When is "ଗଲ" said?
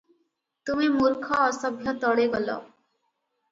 2.35-2.59